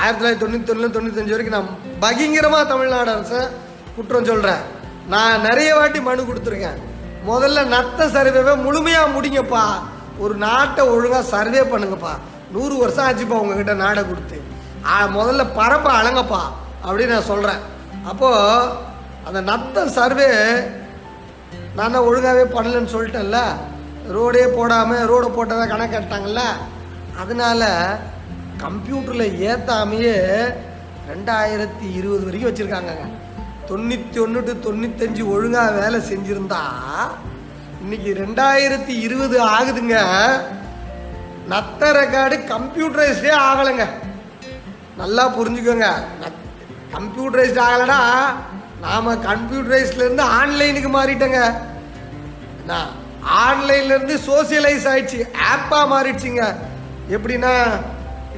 ஆயிரத்தி 0.00 0.20
தொள்ளாயிரத்தி 0.20 0.42
தொண்ணூற்றி 0.42 0.72
ஒன்று 0.74 0.94
தொண்ணூத்தஞ்சு 0.96 1.34
வரைக்கும் 1.34 1.56
நான் 1.56 1.70
பகிங்கரமாக 2.04 2.64
தமிழ்நாடு 2.72 3.10
அரசை 3.14 3.40
குற்றம் 3.96 4.28
சொல்கிறேன் 4.30 4.62
நான் 5.12 5.44
நிறைய 5.48 5.70
வாட்டி 5.78 6.00
மனு 6.08 6.26
கொடுத்துருக்கேன். 6.28 6.78
முதல்ல 7.30 7.60
நத்த 7.74 8.06
சர்வேவை 8.16 8.54
முழுமையாக 8.66 9.12
முடிங்கப்பா. 9.14 9.64
ஒரு 10.22 10.34
நாட்டை 10.44 10.82
ஒழுங்காக 10.94 11.30
சர்வே 11.32 11.62
பண்ணுங்கப்பா. 11.72 12.12
நூறு 12.54 12.74
வருஷம் 12.82 13.06
ஆச்சுப்பா 13.08 13.40
உங்ககிட்ட 13.42 13.74
நாடை 13.82 14.02
கொடுத்து. 14.10 14.38
முதல்ல 15.16 15.42
பரப்பை 15.58 15.92
அழங்கப்பா 16.00 16.42
அப்படின்னு 16.86 17.14
நான் 17.14 17.30
சொல்கிறேன் 17.32 17.60
அப்போது 18.10 18.70
அந்த 19.28 19.40
நத்த 19.50 19.84
சர்வே 19.98 20.28
நான் 21.78 22.06
ஒழுங்காகவே 22.08 22.44
பண்ணலன்னு 22.56 22.94
சொல்லிட்டேன்ல. 22.94 23.40
ரோடே 24.16 24.44
போடாமல் 24.56 25.08
ரோடை 25.10 25.28
போட்டதாக 25.36 25.70
கணக்கு 25.72 25.96
கட்டாங்கல்ல. 25.96 26.44
அதனால 27.22 27.62
கம்ப்யூட்டரில் 28.62 29.38
ஏற்றாமையே 29.48 30.16
ரெண்டாயிரத்தி 31.10 31.86
இருபது 31.94 32.24
வரைக்கும் 32.24 32.50
வச்சுருக்காங்கங்க 32.50 33.06
தொண்ணூற்றி 33.68 34.20
ஒன்று 34.20 34.44
டு 34.44 34.52
தொண்ணூத்தஞ்சு 34.66 35.28
ஒழுங்காக 35.28 35.70
வேலை 35.70 36.00
செஞ்சுருந்தா 36.00 36.60
இன்னைக்கு 37.80 38.10
ரெண்டாயிரத்தி 38.14 39.00
இருபது 39.00 39.36
ஆகுதுங்க. 39.46 39.96
நத்த 41.50 41.80
ரெக்கார்டு 41.80 42.36
கம்ப்யூட்டரைஸ்டே 42.52 43.30
ஆகலைங்க. 43.30 43.86
நல்லா 44.96 45.38
புரிஞ்சுக்கோங்க. 45.38 45.88
கம்ப்யூட்டரைஸ்ட் 46.94 47.60
ஆகலைன்னா 47.66 48.00
நாம் 48.80 49.22
கம்ப்யூட்டரைஸ்ட்லேருந்து 49.22 50.24
ஆன்லைனுக்கு 50.40 50.90
மாறிட்டோங்க. 50.98 51.40
என்ன? 52.60 52.86
ஆன்லைன்லேருந்து 53.46 54.18
சோசியலைஸ் 54.26 54.86
ஆயிடுச்சு. 54.92 55.20
ஆப்பாக 55.52 55.86
மாறிடுச்சுங்க. 55.94 56.54
எப்படின்னா 57.10 57.54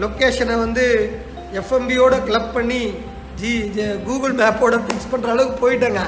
லொக்கேஷனை 0.00 0.58
வந்து 0.58 1.16
எஃப்எம்பியோட 1.52 2.24
கிளப் 2.24 2.54
பண்ணி 2.54 2.94
ஜி 3.36 3.72
ஜ- 3.76 4.02
கூகுள் 4.04 4.34
மேப்போட 4.34 4.80
ஃபிக்ஸ் 4.84 5.10
பண்ணுற 5.12 5.24
அளவுக்கு 5.24 5.70
போயிட்டேங்க. 5.70 6.00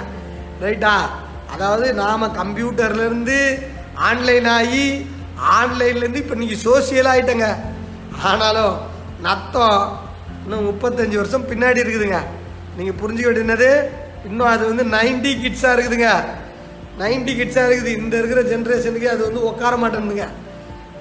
ரைட்டா 0.60 1.00
அதாவது 1.52 1.94
நாம் 1.94 2.34
கம்ப்யூட்டர்லேருந்து 2.34 3.66
ஆன்லைன் 3.94 4.44
ஆகி 4.44 5.06
ஆன்லைன்லேருந்து 5.60 6.14
இப்போ 6.14 6.34
நீங்கள் 6.34 6.62
சோசியல் 6.64 7.08
ஆகிட்டேங்க 7.08 7.56
ஆனாலும் 8.22 8.76
நத்தம் 9.20 9.98
இன்னும் 10.44 10.66
முப்பத்தஞ்சு 10.70 11.16
வருஷம் 11.16 11.48
பின்னாடி 11.48 11.80
இருக்குதுங்க. 11.80 12.20
நீங்கள் 12.76 12.94
புரிஞ்சுக்க 13.00 13.34
வேண்டியது 13.34 13.90
இன்னும் 14.24 14.46
அது 14.46 14.74
வந்து 14.74 14.84
நைன்டி 14.84 15.32
கிட்ஸாக 15.34 15.74
இருக்குதுங்க. 15.74 16.10
நைன்டி 16.98 17.32
கிட்ஸாக 17.34 17.68
இருக்குது. 17.68 17.86
இந்த 17.86 18.18
இருக்கிற 18.18 18.42
ஜென்ரேஷனுக்கு 18.42 19.04
அது 19.04 19.24
வந்து 19.24 19.44
உட்கார 19.44 19.76
மாட்டேங்குதுங்க 19.76 20.26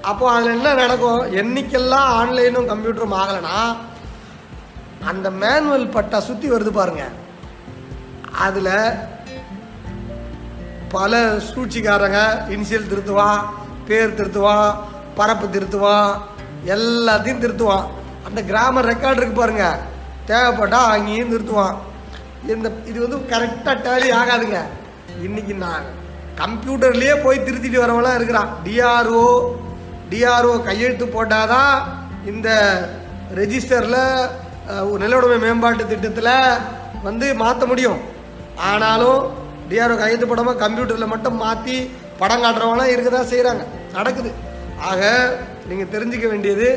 அப்போ 0.10 0.26
அதில் 0.32 0.56
என்ன 0.56 0.70
நடக்கும்? 0.82 1.22
என்னைக்கெல்லாம் 1.42 2.08
ஆன்லைனும் 2.20 2.70
கம்ப்யூட்டரும் 2.72 3.18
ஆகலைன்னா 3.20 3.58
அந்த 5.12 5.28
மேனுவல் 5.42 5.94
பட்டா 5.96 6.18
சுற்றி 6.28 6.48
வருது 6.52 6.72
பாருங்க. 6.78 7.04
அதில் 8.46 8.76
பல 10.96 11.22
சூழ்ச்சிக்காரங்க 11.50 12.20
இனிஷியல் 12.56 12.90
திருத்துவான் 12.92 13.40
பேர் 13.88 14.18
திருத்துவான் 14.20 14.70
பரப்பு 15.18 15.48
திருத்துவான் 15.56 16.12
எல்லாத்தையும் 16.76 17.42
திருத்துவான் 17.46 17.88
அந்த 18.28 18.40
கிராம 18.52 18.86
ரெக்கார்டு 18.92 19.20
இருக்கு 19.22 19.38
பாருங்க. 19.42 19.66
தேவைப்பட்டா 20.30 20.80
அங்கேயும் 20.94 21.34
திருத்துவான் 21.34 21.76
இந்த 22.54 22.68
இது 22.92 23.00
வந்து 23.06 23.18
கரெக்டாக 23.34 23.76
டேலி 23.86 24.10
ஆகாதுங்க. 24.20 24.62
இன்னைக்கு 25.28 25.54
நான் 25.66 25.86
கம்ப்யூட்டர்லேயே 26.42 27.16
போய் 27.26 27.46
திருத்திட்டு 27.48 27.84
வரவங்களாம் 27.84 28.18
இருக்கிறான். 28.20 28.52
டிஆர்ஓ 28.66 29.28
டிஆர்ஓ 30.14 30.56
கையெழுத்து 30.70 31.06
போட்டாதான் 31.18 31.76
இந்த 32.32 32.50
ரெஜிஸ்டரில் 33.40 34.02
நிலவுடைமை 35.04 35.38
மேம்பாட்டு 35.44 35.84
திட்டத்தில் 35.92 36.36
வந்து 37.06 37.28
மாற்ற 37.44 37.64
முடியும். 37.72 38.02
ஆனாலும் 38.72 39.22
டிஆர்ஓ 39.70 39.96
கையெழுத்து 40.02 40.28
போடாமல் 40.32 40.60
கம்ப்யூட்டரில் 40.64 41.12
மட்டும் 41.14 41.42
மாற்றி 41.46 41.78
படம் 42.20 42.44
காட்டுறவங்களாம் 42.44 42.92
இருக்க 42.94 43.10
தான் 43.12 43.32
செய்கிறாங்க 43.32 43.64
நடக்குது. 43.96 44.32
ஆக 44.90 45.02
நீங்கள் 45.70 45.92
தெரிஞ்சுக்க 45.96 46.28
வேண்டியது 46.34 46.70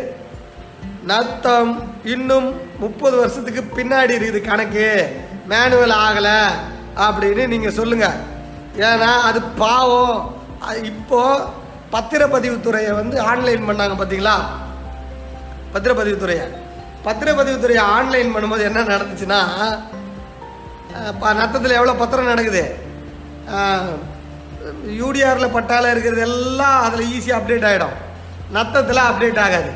நத்தம் 1.11 1.73
இன்னும் 2.15 2.49
முப்பது 2.85 3.15
வருஷத்துக்கு 3.21 3.63
பின்னாடி 3.79 4.13
இருக்குது 4.17 4.41
கணக்கு. 4.51 4.89
மேனுவல் 5.53 5.95
ஆகலை 6.07 6.39
அப்படின்னு 7.07 7.45
நீங்கள் 7.53 7.77
சொல்லுங்கள் 7.81 8.19
ஏன்னா 8.89 9.11
அது 9.29 9.41
பாவம். 9.63 10.17
அது 10.67 10.79
பத்திரப்பதிவுத்துறையை 11.95 12.93
வந்து 13.01 13.17
ஆன்லைன் 13.31 13.67
பண்ணாங்க 13.69 13.95
பார்த்தீங்களா 13.99 14.37
பத்திரப்பதிவுத்துறையை. 15.75 16.47
பத்திரப்பதிவுத்துறையை 17.07 17.83
ஆன்லைன் 17.97 18.33
பண்ணும்போது 18.35 18.63
என்ன 18.69 18.85
நடந்துச்சுன்னா 18.95 19.41
நத்தத்தில் 21.41 21.77
எவ்வளோ 21.79 21.95
பத்திரம் 22.01 22.31
நடக்குது? 22.33 22.63
யூடிஆரில் 25.01 25.55
பட்டால 25.57 25.91
இருக்கிறது 25.95 26.23
எல்லாம் 26.29 26.79
அதில் 26.87 27.11
ஈஸியாக 27.17 27.39
அப்டேட் 27.41 27.67
ஆகிடும் 27.71 27.97
நத்தத்தில் 28.57 29.03
அப்டேட் 29.11 29.41
ஆகாது. 29.45 29.71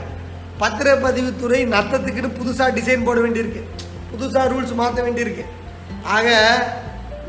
பத்திரப்பதிவுத்துறை 0.62 1.60
நத்தத்துக்குன்னு 1.74 2.38
புதுசாக 2.40 2.74
டிசைன் 2.78 3.06
போட 3.08 3.18
வேண்டியிருக்கு. 3.24 3.62
புதுசாக 4.12 4.50
ரூல்ஸ் 4.52 4.74
மாற்ற 4.80 4.98
வேண்டியிருக்கு. 5.06 5.44
ஆக 6.16 6.28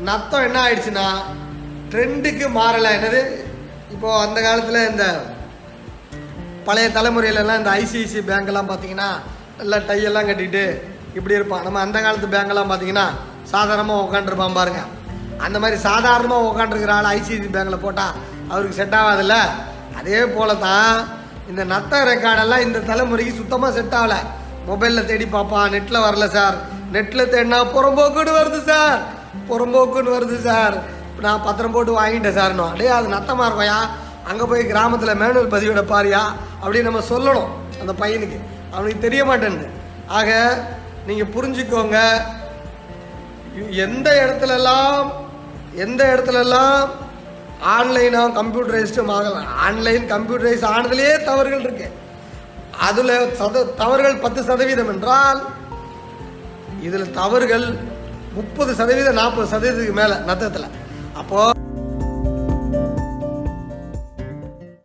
நத்தம் 0.08 0.46
என்ன 0.48 0.58
ஆயிடுச்சுன்னா 0.64 1.06
ட்ரெண்டுக்கு 1.92 2.46
மாறலை. 2.58 2.90
என்னது? 2.98 3.22
இப்போ 4.02 4.14
அந்த 4.26 4.38
காலத்தில் 4.44 4.86
இந்த 4.90 5.04
பழைய 6.66 6.86
தலைமுறையிலலாம் 6.94 7.58
இந்த 7.60 7.72
ஐசிஐசி 7.80 8.20
பேங்க்லாம் 8.30 8.70
பார்த்தீங்கன்னா 8.70 9.10
நல்லா 9.58 9.76
டையெல்லாம் 9.88 10.28
கட்டிட்டு 10.28 10.62
இப்படி 11.18 11.36
இருப்பான். 11.36 11.62
நம்ம 11.66 11.78
அந்த 11.84 11.98
காலத்து 12.04 12.32
பேங்க்லாம் 12.32 12.70
பார்த்தீங்கன்னா 12.70 13.04
சாதாரணமாக 13.52 14.04
உட்காந்துருப்பான் 14.06 14.56
பாருங்க. 14.58 14.80
அந்த 15.46 15.56
மாதிரி 15.62 15.76
சாதாரணமாக 15.88 16.48
உட்காந்துருக்கிற 16.48 16.94
ஆள் 16.96 17.10
ஐசிஐசி 17.16 17.50
பேங்க்கில் 17.56 17.84
போட்டால் 17.84 18.16
அவருக்கு 18.52 18.78
செட் 18.80 18.96
ஆகாதுல்ல? 19.00 19.36
அதே 20.00 20.22
போல 20.36 20.56
தான் 20.66 20.90
இந்த 21.50 21.64
நத்த 21.74 22.00
ரெக்கார்டெல்லாம் 22.12 22.64
இந்த 22.66 22.82
தலைமுறைக்கு 22.90 23.34
சுத்தமாக 23.40 23.76
செட் 23.78 23.96
ஆகலை. 24.00 24.20
மொபைலில் 24.70 25.08
தேடி 25.12 25.28
பார்ப்பான் 25.36 25.72
நெட்டில் 25.76 26.04
வரல 26.06 26.28
சார் 26.38 26.58
நெட்டில் 26.96 27.30
தேடினா 27.34 27.60
புறம்போக்குன்னு 27.76 28.34
வருது 28.40 28.62
சார் 28.72 29.00
புறம்போக்குன்னு 29.50 30.16
வருது 30.16 30.40
சார் 30.48 30.76
நான் 31.20 31.42
பத்திரம் 31.42 31.72
போட்டு 31.72 32.00
வாங்கிட்டேன் 32.00 32.36
சார்னு 32.38 32.64
அப்படியே 32.64 32.90
அது 32.90 33.08
நத்தமாக 33.08 33.46
இருக்கும்யா. 33.46 33.88
அங்கே 34.24 34.44
போய் 34.44 34.66
கிராமத்தில் 34.66 35.16
மேனுவல் 35.16 35.54
பதிவிட 35.54 35.82
பாரியா? 35.92 36.22
அப்படின்னு 36.64 36.82
நம்ம 36.82 36.98
சொல்லணும் 36.98 37.48
அந்த 37.80 37.92
பையனுக்கு. 37.98 38.38
அவனுக்கு 38.70 38.98
தெரிய 38.98 39.24
மாட்டேன்னு 39.24 39.68
ஆக 40.06 40.58
நீங்கள் 41.06 41.32
புரிஞ்சுக்கோங்க. 41.34 41.98
எந்த 43.70 44.08
இடத்துலலாம் 44.24 45.10
எந்த 45.74 46.04
இடத்துலலாம் 46.12 46.88
ஆன்லைனாக 47.64 48.42
கம்ப்யூட்டரைஸ்டும் 48.42 49.10
ஆகலாம் 49.10 49.56
ஆன்லைன் 49.56 50.10
கம்ப்யூட்டரைஸ் 50.10 50.64
ஆனதுலேயே 50.74 51.24
தவறுகள் 51.24 51.60
இருக்கு. 51.60 51.92
அதில் 52.78 53.34
சத 53.40 53.74
தவறுகள் 53.74 54.16
பத்து 54.16 54.42
சதவீதம் 54.42 54.88
என்றால் 54.88 55.42
இதில் 56.80 57.12
தவறுகள் 57.12 57.78
முப்பது 58.34 58.74
சதவீதம் 58.74 59.14
நாற்பது 59.14 59.56
சதவீதத்துக்கு 59.56 59.92
மேலே 59.92 60.14
நத்தத்தில். 60.14 60.80
அப்போது 61.14 61.71